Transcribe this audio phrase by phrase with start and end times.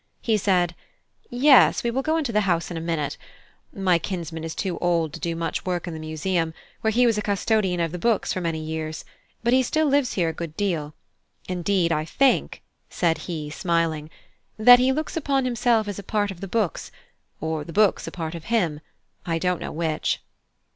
[0.23, 0.73] He said,
[1.29, 3.17] "Yes, we will go into the house in a minute.
[3.71, 7.19] My kinsman is too old to do much work in the Museum, where he was
[7.19, 9.05] a custodian of the books for many years;
[9.43, 10.95] but he still lives here a good deal;
[11.47, 14.09] indeed I think," said he, smiling,
[14.57, 16.91] "that he looks upon himself as a part of the books,
[17.39, 18.79] or the books a part of him,
[19.27, 20.19] I don't know which."